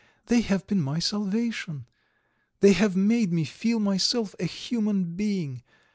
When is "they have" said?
0.25-0.65, 2.59-2.95